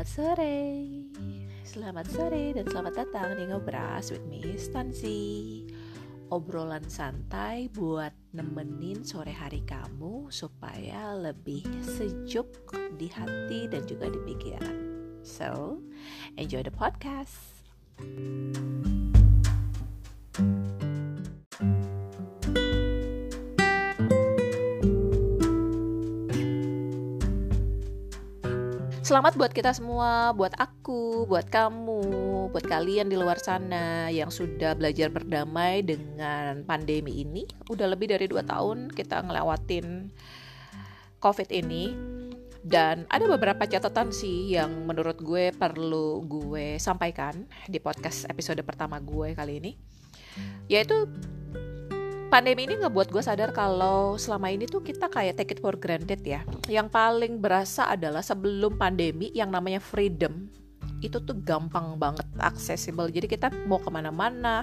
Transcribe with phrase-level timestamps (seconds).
[0.00, 0.56] Selamat sore.
[1.60, 5.20] Selamat sore dan selamat datang di Ngobras with me Stansi.
[6.32, 12.48] Obrolan santai buat nemenin sore hari kamu Supaya lebih sejuk
[12.96, 14.76] di hati dan juga di pikiran.
[15.20, 15.84] So,
[16.40, 17.60] enjoy the podcast
[29.10, 31.98] Selamat buat kita semua, buat aku, buat kamu,
[32.54, 37.42] buat kalian di luar sana yang sudah belajar berdamai dengan pandemi ini.
[37.66, 40.14] Udah lebih dari 2 tahun kita ngelewatin
[41.18, 41.90] COVID ini.
[42.62, 49.02] Dan ada beberapa catatan sih yang menurut gue perlu gue sampaikan di podcast episode pertama
[49.02, 49.74] gue kali ini.
[50.70, 51.10] Yaitu
[52.30, 56.22] pandemi ini ngebuat gue sadar kalau selama ini tuh kita kayak take it for granted
[56.22, 56.46] ya.
[56.70, 60.46] Yang paling berasa adalah sebelum pandemi yang namanya freedom
[61.02, 63.10] itu tuh gampang banget accessible.
[63.10, 64.62] Jadi kita mau ke mana-mana,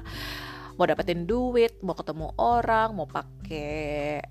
[0.79, 4.23] mau dapetin duit, mau ketemu orang, mau pakai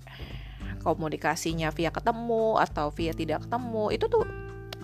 [0.81, 4.25] komunikasinya via ketemu atau via tidak ketemu itu tuh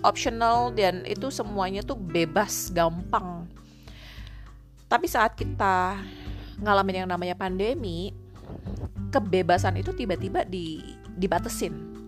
[0.06, 3.50] optional dan itu semuanya tuh bebas, gampang.
[4.86, 5.98] Tapi saat kita
[6.60, 8.14] ngalamin yang namanya pandemi,
[9.14, 10.82] kebebasan itu tiba-tiba di
[11.14, 12.02] dibatesin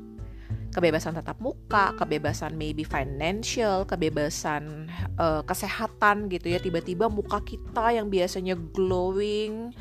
[0.77, 6.61] kebebasan tatap muka, kebebasan maybe financial, kebebasan uh, kesehatan gitu ya.
[6.61, 9.73] Tiba-tiba muka kita yang biasanya glowing,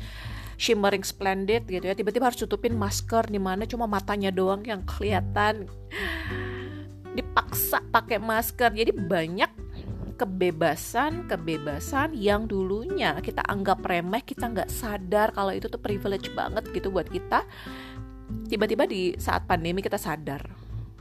[0.56, 5.68] shimmering splendid gitu ya, tiba-tiba harus tutupin masker di mana cuma matanya doang yang kelihatan.
[7.12, 8.72] Dipaksa pakai masker.
[8.72, 9.52] Jadi banyak
[10.16, 16.88] kebebasan-kebebasan yang dulunya kita anggap remeh, kita nggak sadar kalau itu tuh privilege banget gitu
[16.90, 17.46] buat kita.
[18.50, 20.50] Tiba-tiba di saat pandemi kita sadar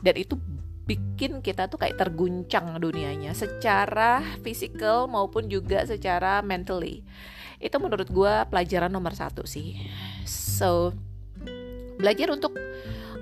[0.06, 0.38] dan itu
[0.86, 7.02] bikin kita tuh kayak terguncang dunianya secara fisikal maupun juga secara mentally.
[7.58, 9.82] Itu menurut gue pelajaran nomor satu sih.
[10.30, 10.94] So
[11.98, 12.54] belajar untuk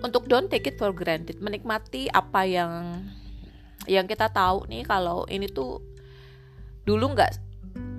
[0.04, 3.00] untuk don't take it for granted, menikmati apa yang
[3.90, 5.84] yang kita tahu nih kalau ini tuh
[6.84, 7.32] dulu nggak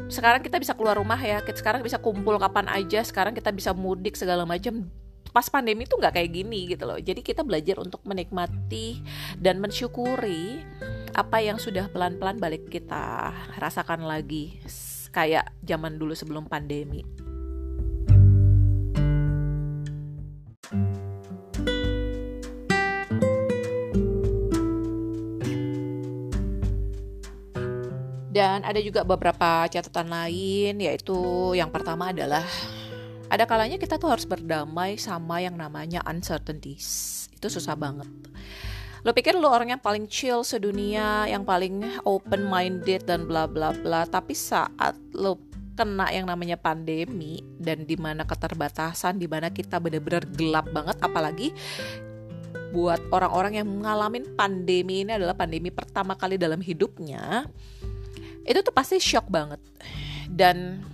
[0.09, 1.41] sekarang kita bisa keluar rumah ya.
[1.41, 4.89] Sekarang bisa kumpul kapan aja sekarang kita bisa mudik segala macam.
[5.33, 7.01] Pas pandemi tuh nggak kayak gini gitu loh.
[7.01, 9.03] Jadi kita belajar untuk menikmati
[9.41, 10.63] dan mensyukuri
[11.15, 14.59] apa yang sudah pelan-pelan balik kita rasakan lagi
[15.15, 17.24] kayak zaman dulu sebelum pandemi
[28.35, 31.15] Dan ada juga beberapa catatan lain yaitu
[31.55, 32.43] yang pertama adalah
[33.31, 37.31] ada kalanya kita tuh harus berdamai sama yang namanya uncertainties.
[37.31, 38.11] Itu susah banget.
[39.07, 43.71] Lo pikir lo orang yang paling chill sedunia, yang paling open minded dan bla bla
[43.71, 45.39] bla, tapi saat lo
[45.79, 51.55] kena yang namanya pandemi dan di mana keterbatasan, di mana kita bener-bener gelap banget, apalagi
[52.75, 57.47] buat orang-orang yang mengalami pandemi ini adalah pandemi pertama kali dalam hidupnya
[58.45, 59.61] itu tuh pasti shock banget
[60.29, 60.85] dan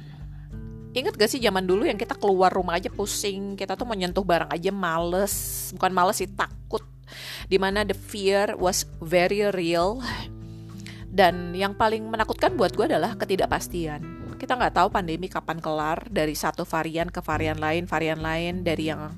[0.91, 4.51] Ingat gak sih zaman dulu yang kita keluar rumah aja pusing, kita tuh menyentuh barang
[4.51, 6.83] aja males, bukan males sih takut.
[7.47, 10.03] Di mana the fear was very real.
[11.07, 14.03] Dan yang paling menakutkan buat gue adalah ketidakpastian.
[14.35, 18.91] Kita nggak tahu pandemi kapan kelar dari satu varian ke varian lain, varian lain dari
[18.91, 19.15] yang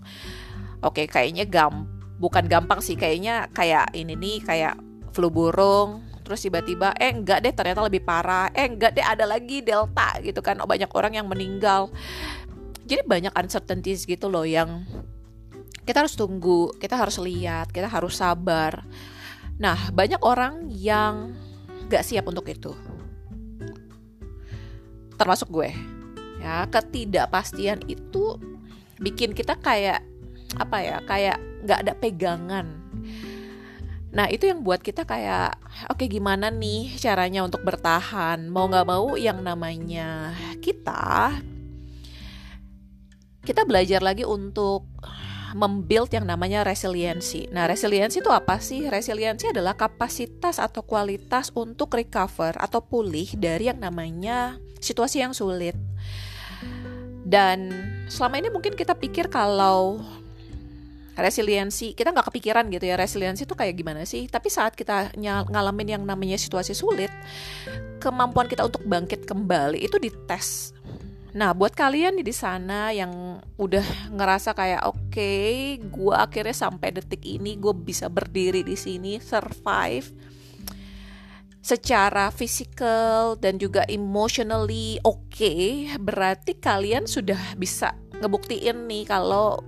[0.84, 1.88] oke okay, kayaknya gam
[2.20, 4.74] bukan gampang sih kayaknya kayak ini nih kayak
[5.14, 8.48] flu burung terus tiba-tiba eh enggak deh ternyata lebih parah.
[8.54, 10.58] Eh enggak deh ada lagi delta gitu kan.
[10.62, 11.90] Oh banyak orang yang meninggal.
[12.86, 14.86] Jadi banyak uncertainties gitu loh yang
[15.82, 18.86] kita harus tunggu kita harus lihat kita harus sabar.
[19.58, 21.34] Nah banyak orang yang
[21.90, 22.74] gak siap untuk itu.
[25.14, 25.70] Termasuk gue
[26.42, 26.66] ya.
[26.66, 28.38] Ketidakpastian itu
[28.98, 30.02] bikin kita kayak
[30.58, 32.81] apa ya kayak nggak ada pegangan
[34.12, 35.56] Nah itu yang buat kita kayak
[35.88, 41.32] oke okay, gimana nih caranya untuk bertahan mau nggak mau yang namanya kita
[43.42, 44.86] kita belajar lagi untuk
[45.52, 47.48] membuild yang namanya resiliensi.
[47.52, 48.88] Nah, resiliensi itu apa sih?
[48.88, 55.76] Resiliensi adalah kapasitas atau kualitas untuk recover atau pulih dari yang namanya situasi yang sulit.
[57.22, 57.70] Dan
[58.08, 60.00] selama ini mungkin kita pikir kalau
[61.12, 64.28] resiliensi kita nggak kepikiran gitu ya resiliensi itu kayak gimana sih?
[64.28, 65.12] Tapi saat kita
[65.48, 67.12] ngalamin yang namanya situasi sulit
[68.00, 70.72] kemampuan kita untuk bangkit kembali itu dites.
[71.32, 77.24] Nah buat kalian di sana yang udah ngerasa kayak oke okay, gue akhirnya sampai detik
[77.24, 80.32] ini gue bisa berdiri di sini survive
[81.62, 89.62] secara physical dan juga emotionally oke, okay, berarti kalian sudah bisa ngebuktiin nih kalau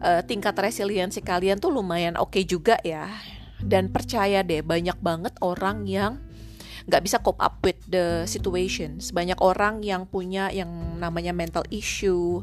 [0.00, 3.08] uh, tingkat resiliensi kalian tuh lumayan oke okay juga ya.
[3.60, 6.16] Dan percaya deh banyak banget orang yang
[6.88, 9.12] nggak bisa cope up with the situations.
[9.12, 12.40] Banyak orang yang punya yang namanya mental issue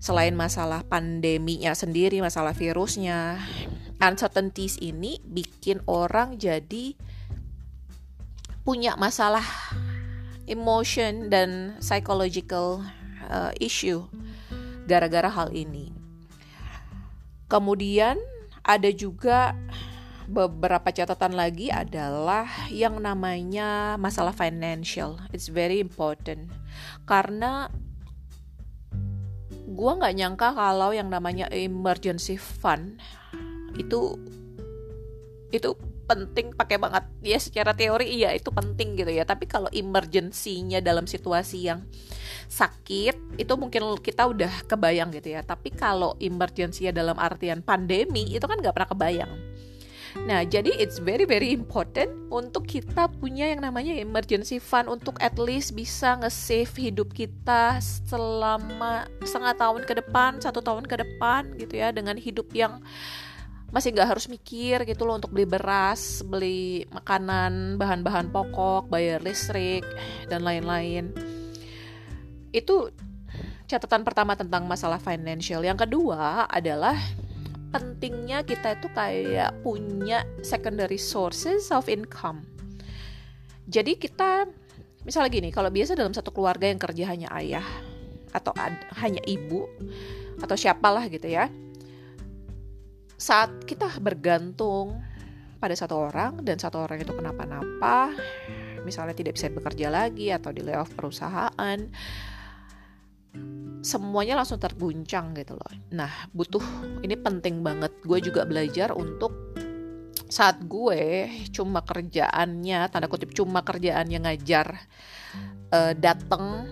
[0.00, 3.38] selain masalah pandeminya sendiri, masalah virusnya,
[4.00, 6.96] uncertainties ini bikin orang jadi
[8.64, 9.44] punya masalah
[10.48, 12.80] emotion dan psychological
[13.28, 14.02] uh, issue
[14.88, 15.99] gara-gara hal ini.
[17.50, 18.14] Kemudian
[18.62, 19.58] ada juga
[20.30, 25.18] beberapa catatan lagi adalah yang namanya masalah financial.
[25.34, 26.46] It's very important
[27.02, 27.66] karena
[29.70, 33.02] gue nggak nyangka kalau yang namanya emergency fund
[33.74, 34.14] itu
[35.50, 35.74] itu
[36.10, 37.06] penting pakai banget.
[37.22, 39.22] Ya secara teori iya itu penting gitu ya.
[39.22, 41.86] Tapi kalau emergensinya dalam situasi yang
[42.50, 45.46] sakit itu mungkin kita udah kebayang gitu ya.
[45.46, 49.32] Tapi kalau emergensinya dalam artian pandemi itu kan nggak pernah kebayang.
[50.26, 55.38] Nah, jadi it's very very important untuk kita punya yang namanya emergency fund untuk at
[55.38, 57.78] least bisa nge-save hidup kita
[58.10, 62.82] selama setengah tahun ke depan, satu tahun ke depan gitu ya dengan hidup yang
[63.70, 69.86] masih nggak harus mikir gitu loh untuk beli beras, beli makanan, bahan-bahan pokok, bayar listrik
[70.26, 71.14] dan lain-lain.
[72.50, 72.90] Itu
[73.70, 75.62] catatan pertama tentang masalah financial.
[75.62, 76.98] Yang kedua adalah
[77.70, 82.42] pentingnya kita itu kayak punya secondary sources of income.
[83.70, 84.50] Jadi kita
[85.06, 87.64] misalnya gini, kalau biasa dalam satu keluarga yang kerja hanya ayah
[88.34, 89.70] atau ad, hanya ibu
[90.42, 91.46] atau siapalah gitu ya.
[93.20, 94.96] Saat kita bergantung
[95.60, 98.16] pada satu orang dan satu orang itu kenapa-napa,
[98.88, 101.78] misalnya tidak bisa bekerja lagi atau di layoff perusahaan,
[103.84, 105.68] semuanya langsung terguncang gitu loh.
[105.92, 106.64] Nah, butuh
[107.04, 107.92] ini penting banget.
[108.00, 109.52] Gue juga belajar untuk
[110.30, 114.78] saat gue cuma kerjaannya tanda kutip cuma kerjaannya ngajar
[115.74, 116.70] uh, dateng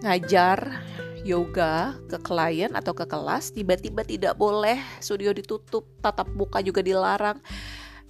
[0.00, 0.80] ngajar
[1.24, 7.38] yoga ke klien atau ke kelas tiba-tiba tidak boleh studio ditutup tatap muka juga dilarang.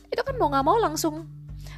[0.09, 1.29] Itu kan mau nggak mau langsung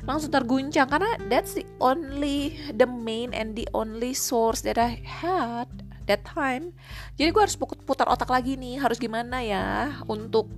[0.05, 5.69] langsung terguncang karena that's the only the main and the only source that I had
[6.09, 6.73] that time.
[7.21, 10.49] Jadi gue harus putar otak lagi nih harus gimana ya untuk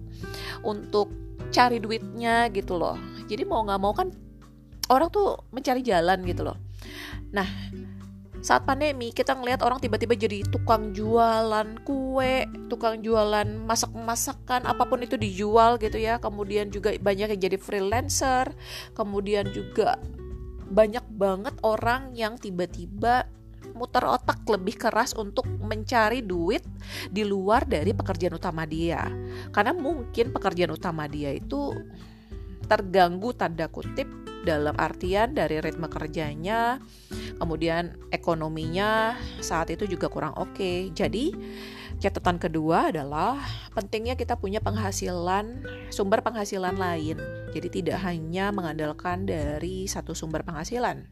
[0.62, 1.10] untuk
[1.50, 2.96] cari duitnya gitu loh.
[3.26, 4.08] Jadi mau nggak mau kan
[4.88, 6.56] orang tuh mencari jalan gitu loh.
[7.34, 7.46] Nah
[8.42, 14.98] saat pandemi kita ngelihat orang tiba-tiba jadi tukang jualan kue, tukang jualan masak-masakan, apa pun
[14.98, 16.18] itu dijual gitu ya.
[16.18, 18.50] Kemudian juga banyak yang jadi freelancer,
[18.98, 19.94] kemudian juga
[20.66, 23.30] banyak banget orang yang tiba-tiba
[23.78, 26.66] muter otak lebih keras untuk mencari duit
[27.14, 29.06] di luar dari pekerjaan utama dia.
[29.54, 31.70] Karena mungkin pekerjaan utama dia itu
[32.66, 34.10] terganggu tanda kutip
[34.42, 36.82] dalam artian dari ritme kerjanya,
[37.38, 40.54] kemudian ekonominya saat itu juga kurang oke.
[40.54, 40.78] Okay.
[40.90, 41.34] Jadi
[42.02, 43.38] catatan kedua adalah
[43.78, 45.62] pentingnya kita punya penghasilan
[45.94, 47.14] sumber penghasilan lain.
[47.54, 51.06] Jadi tidak hanya mengandalkan dari satu sumber penghasilan.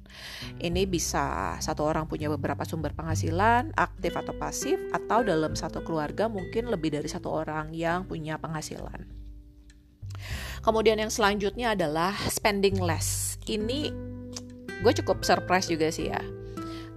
[0.59, 6.27] Ini bisa satu orang punya beberapa sumber penghasilan, aktif atau pasif, atau dalam satu keluarga
[6.27, 9.20] mungkin lebih dari satu orang yang punya penghasilan.
[10.61, 13.41] Kemudian yang selanjutnya adalah spending less.
[13.49, 13.91] Ini
[14.81, 16.21] gue cukup surprise juga sih ya.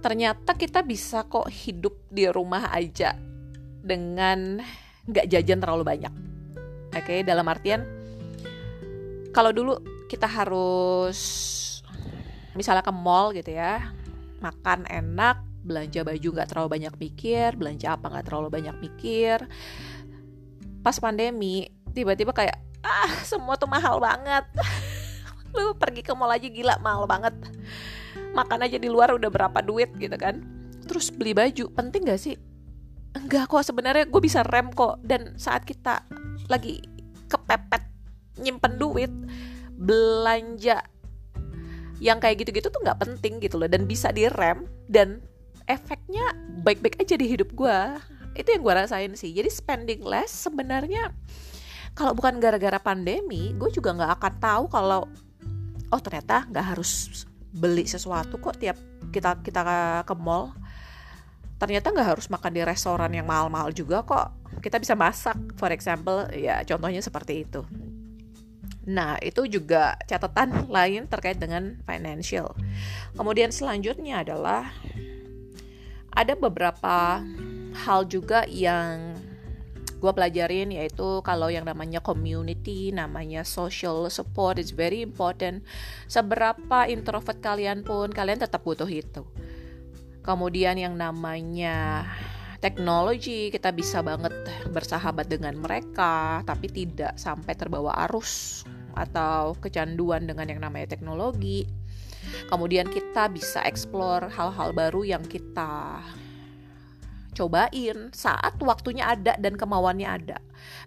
[0.04, 3.16] Ternyata kita bisa kok hidup di rumah aja
[3.84, 4.60] dengan
[5.08, 6.12] nggak jajan terlalu banyak.
[6.94, 7.18] Oke, okay?
[7.24, 7.84] dalam artian
[9.34, 11.18] kalau dulu kita harus
[12.54, 13.90] misalnya ke mall gitu ya,
[14.38, 19.42] makan enak, belanja baju nggak terlalu banyak mikir, belanja apa nggak terlalu banyak mikir.
[20.84, 21.66] Pas pandemi,
[21.96, 24.44] tiba-tiba kayak ah semua tuh mahal banget.
[25.56, 27.32] Lu pergi ke mall aja gila mahal banget.
[28.36, 30.44] Makan aja di luar udah berapa duit gitu kan.
[30.84, 32.36] Terus beli baju, penting gak sih
[33.14, 36.02] enggak kok sebenarnya gue bisa rem kok dan saat kita
[36.50, 36.82] lagi
[37.30, 37.82] kepepet
[38.42, 39.10] nyimpen duit
[39.78, 40.82] belanja
[42.02, 45.22] yang kayak gitu-gitu tuh nggak penting gitu loh dan bisa direm dan
[45.70, 46.34] efeknya
[46.66, 47.78] baik-baik aja di hidup gue
[48.34, 51.14] itu yang gue rasain sih jadi spending less sebenarnya
[51.94, 55.06] kalau bukan gara-gara pandemi gue juga nggak akan tahu kalau
[55.94, 57.24] oh ternyata nggak harus
[57.54, 58.74] beli sesuatu kok tiap
[59.14, 59.62] kita kita
[60.02, 60.50] ke mall.
[61.54, 64.34] Ternyata nggak harus makan di restoran yang mahal-mahal juga kok.
[64.58, 67.62] Kita bisa masak for example ya contohnya seperti itu.
[68.84, 72.52] Nah, itu juga catatan lain terkait dengan financial.
[73.14, 74.68] Kemudian selanjutnya adalah
[76.10, 77.22] ada beberapa
[77.86, 79.18] hal juga yang
[80.04, 85.64] gue pelajarin yaitu kalau yang namanya community, namanya social support is very important.
[86.04, 89.24] Seberapa introvert kalian pun, kalian tetap butuh itu.
[90.20, 92.04] Kemudian yang namanya
[92.60, 94.32] teknologi kita bisa banget
[94.72, 98.64] bersahabat dengan mereka tapi tidak sampai terbawa arus
[98.96, 101.68] atau kecanduan dengan yang namanya teknologi
[102.48, 106.00] kemudian kita bisa explore hal-hal baru yang kita
[107.34, 110.38] cobain saat waktunya ada dan kemauannya ada.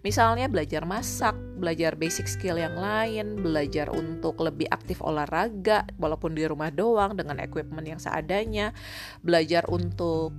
[0.02, 6.48] Misalnya belajar masak, belajar basic skill yang lain, belajar untuk lebih aktif olahraga walaupun di
[6.48, 8.72] rumah doang dengan equipment yang seadanya,
[9.22, 10.32] belajar untuk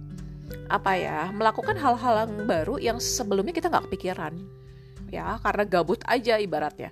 [0.73, 4.35] apa ya melakukan hal-hal yang baru yang sebelumnya kita nggak kepikiran.
[5.13, 6.91] Ya karena gabut aja ibaratnya.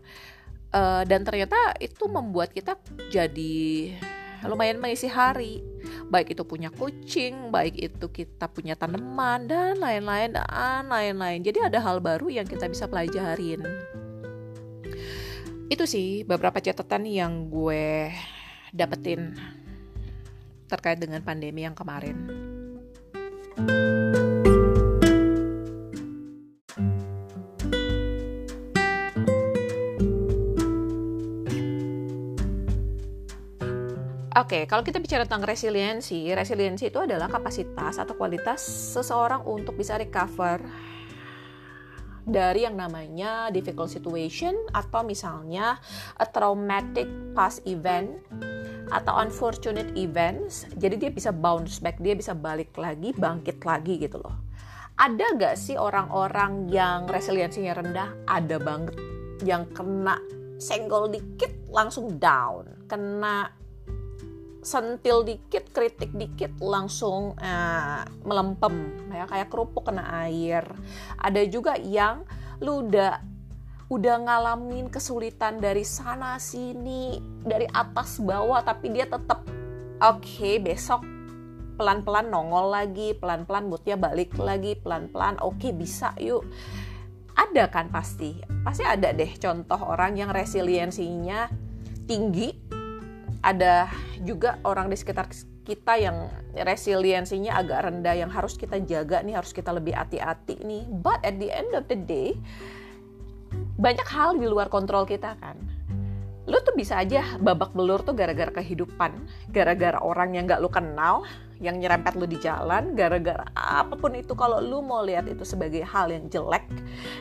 [0.76, 2.76] Uh, dan ternyata itu membuat kita
[3.08, 3.96] jadi
[4.44, 5.64] lumayan mengisi hari
[6.06, 11.82] baik itu punya kucing baik itu kita punya tanaman dan lain-lain dan lain-lain jadi ada
[11.82, 13.62] hal baru yang kita bisa pelajarin
[15.66, 18.14] itu sih beberapa catatan yang gue
[18.70, 19.34] dapetin
[20.66, 22.26] terkait dengan pandemi yang kemarin.
[34.47, 38.62] Oke, okay, kalau kita bicara tentang resiliensi, resiliensi itu adalah kapasitas atau kualitas
[38.95, 40.62] seseorang untuk bisa recover
[42.23, 45.83] dari yang namanya difficult situation atau misalnya
[46.23, 48.23] a traumatic past event
[48.95, 50.62] atau unfortunate events.
[50.79, 54.47] Jadi dia bisa bounce back dia bisa balik lagi bangkit lagi gitu loh.
[54.95, 58.15] Ada gak sih orang-orang yang resiliensinya rendah?
[58.31, 58.95] Ada banget.
[59.43, 60.23] Yang kena
[60.62, 62.87] senggol dikit langsung down.
[62.87, 63.65] Kena
[64.66, 69.06] sentil dikit kritik dikit langsung uh, melempem.
[69.14, 70.66] Ya kayak kerupuk kena air.
[71.23, 72.26] Ada juga yang
[72.58, 73.23] lu udah
[73.87, 79.46] udah ngalamin kesulitan dari sana sini dari atas bawah tapi dia tetap
[80.02, 81.06] oke okay, besok
[81.78, 85.38] pelan-pelan nongol lagi pelan-pelan moodnya balik lagi pelan-pelan.
[85.46, 86.42] Oke okay, bisa yuk.
[87.37, 88.35] Ada kan pasti.
[88.66, 91.46] Pasti ada deh contoh orang yang resiliensinya
[92.11, 92.75] tinggi
[93.47, 93.87] ada
[94.26, 95.31] juga orang di sekitar
[95.62, 96.26] kita yang
[96.59, 100.83] resiliensinya agak rendah yang harus kita jaga nih harus kita lebih hati-hati nih.
[100.91, 102.35] But at the end of the day
[103.79, 105.59] banyak hal di luar kontrol kita kan.
[106.47, 109.15] Lu tuh bisa aja babak belur tuh gara-gara kehidupan
[109.50, 111.26] gara-gara orang yang gak lu kenal
[111.59, 114.35] yang nyerempet lu di jalan gara-gara apa pun itu.
[114.35, 116.67] Kalau lu mau lihat itu sebagai hal yang jelek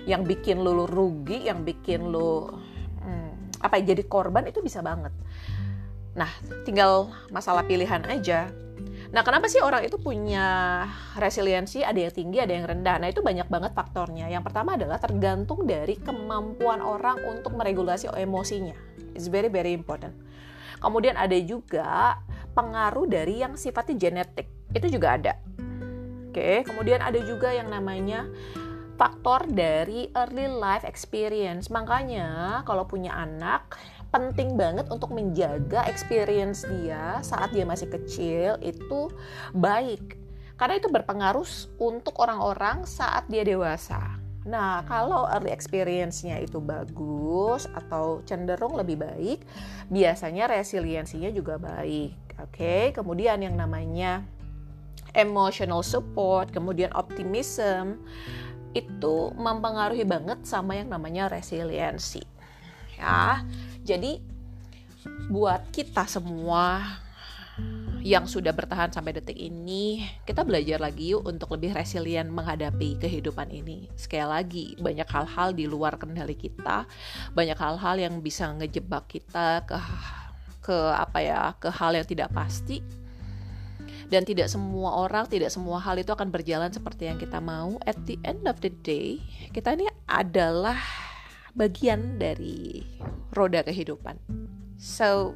[0.10, 2.50] yang bikin lu, rugi yang bikin lu
[3.02, 5.14] hmm, apa ya, jadi korban itu bisa banget
[6.16, 6.32] nah
[6.64, 8.50] tinggal masalah pilihan aja
[9.16, 10.84] Nah, kenapa sih orang itu punya
[11.16, 13.00] resiliensi ada yang tinggi, ada yang rendah?
[13.00, 14.28] Nah, itu banyak banget faktornya.
[14.28, 18.76] Yang pertama adalah tergantung dari kemampuan orang untuk meregulasi emosinya.
[19.16, 20.12] It's very very important.
[20.84, 22.20] Kemudian ada juga
[22.52, 24.52] pengaruh dari yang sifatnya genetik.
[24.76, 25.34] Itu juga ada.
[26.28, 28.28] Oke, kemudian ada juga yang namanya
[29.00, 31.72] faktor dari early life experience.
[31.72, 33.80] Makanya kalau punya anak
[34.16, 39.12] penting banget untuk menjaga experience dia saat dia masih kecil itu
[39.52, 40.16] baik
[40.56, 41.44] karena itu berpengaruh
[41.84, 44.16] untuk orang-orang saat dia dewasa.
[44.48, 49.44] Nah, kalau early experience-nya itu bagus atau cenderung lebih baik,
[49.92, 52.40] biasanya resiliensinya juga baik.
[52.40, 52.84] Oke, okay?
[52.96, 54.24] kemudian yang namanya
[55.12, 58.00] emotional support, kemudian optimism
[58.72, 62.22] itu mempengaruhi banget sama yang namanya resiliensi.
[62.96, 63.44] Ya.
[63.86, 64.18] Jadi
[65.30, 66.98] buat kita semua
[68.06, 73.50] yang sudah bertahan sampai detik ini, kita belajar lagi yuk untuk lebih resilient menghadapi kehidupan
[73.50, 73.90] ini.
[73.98, 76.86] Sekali lagi, banyak hal-hal di luar kendali kita,
[77.32, 79.78] banyak hal-hal yang bisa ngejebak kita ke
[80.66, 82.82] ke apa ya, ke hal yang tidak pasti.
[84.06, 87.82] Dan tidak semua orang, tidak semua hal itu akan berjalan seperti yang kita mau.
[87.90, 89.18] At the end of the day,
[89.50, 90.78] kita ini adalah
[91.56, 92.84] bagian dari
[93.32, 94.20] roda kehidupan.
[94.76, 95.34] So,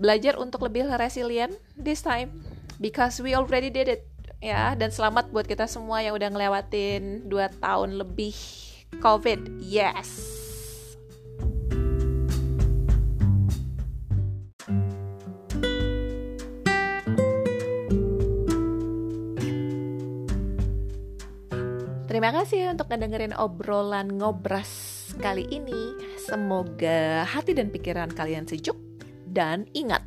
[0.00, 2.32] belajar untuk lebih resilient this time
[2.80, 4.02] because we already did it
[4.40, 8.36] ya dan selamat buat kita semua yang udah ngelewatin 2 tahun lebih
[9.00, 9.60] COVID.
[9.60, 10.45] Yes.
[22.16, 24.72] Terima kasih untuk ngedengerin obrolan ngobras
[25.20, 25.92] kali ini.
[26.16, 28.72] Semoga hati dan pikiran kalian sejuk
[29.28, 30.00] dan ingat,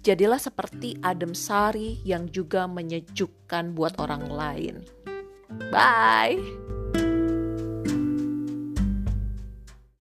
[0.00, 4.88] jadilah seperti adem sari yang juga menyejukkan buat orang lain.
[5.68, 6.63] Bye.